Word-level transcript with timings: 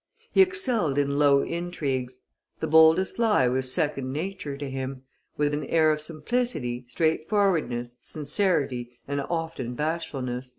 He 0.31 0.41
excelled 0.41 0.97
in 0.97 1.19
low 1.19 1.43
intrigues; 1.43 2.21
the 2.59 2.65
boldest 2.65 3.19
lie 3.19 3.47
was 3.47 3.71
second 3.71 4.11
nature 4.11 4.57
to 4.57 4.67
him, 4.67 5.03
with 5.37 5.53
an 5.53 5.63
air 5.65 5.91
of 5.91 6.01
simplicity, 6.01 6.85
straightforwardness, 6.87 7.97
sincerity, 8.01 8.97
and 9.07 9.21
often 9.21 9.75
bashfulness." 9.75 10.49